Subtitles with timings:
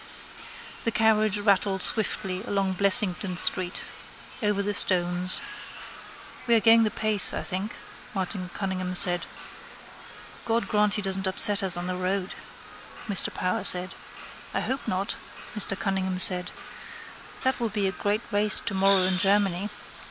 [0.83, 3.83] The carriage rattled swiftly along Blessington street.
[4.41, 5.43] Over the stones.
[6.47, 7.75] —We are going the pace, I think,
[8.15, 9.27] Martin Cunningham said.
[10.43, 12.33] —God grant he doesn't upset us on the road,
[13.07, 13.93] Mr Power said.
[14.55, 15.17] —I hope not,
[15.53, 16.49] Martin Cunningham said.
[17.43, 19.69] That will be a great race tomorrow in Germany.